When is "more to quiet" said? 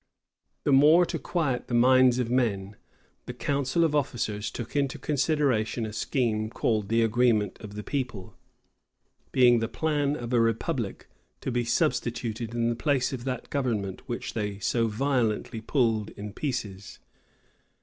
0.73-1.67